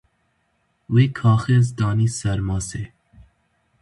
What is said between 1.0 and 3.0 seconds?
kaxiz danî ser masê.